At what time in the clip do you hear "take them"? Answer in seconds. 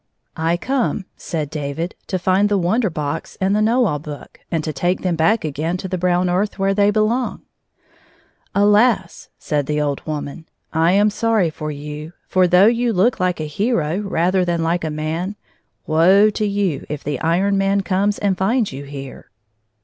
4.73-5.15